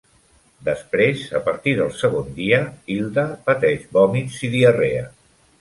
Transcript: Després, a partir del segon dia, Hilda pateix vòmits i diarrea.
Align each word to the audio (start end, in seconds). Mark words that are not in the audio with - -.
Després, 0.69 1.21
a 1.41 1.41
partir 1.49 1.75
del 1.81 1.93
segon 1.99 2.33
dia, 2.39 2.63
Hilda 2.97 3.29
pateix 3.51 3.87
vòmits 3.99 4.43
i 4.49 4.55
diarrea. 4.57 5.09